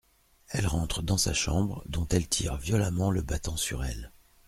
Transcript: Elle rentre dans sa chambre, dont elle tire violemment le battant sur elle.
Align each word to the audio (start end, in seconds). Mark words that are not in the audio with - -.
Elle 0.49 0.65
rentre 0.65 1.03
dans 1.03 1.19
sa 1.19 1.31
chambre, 1.31 1.83
dont 1.85 2.07
elle 2.07 2.27
tire 2.27 2.57
violemment 2.57 3.11
le 3.11 3.21
battant 3.21 3.55
sur 3.55 3.83
elle. 3.83 4.11